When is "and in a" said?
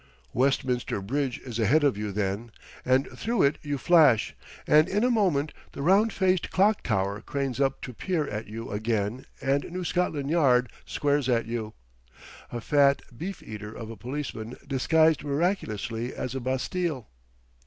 4.65-5.11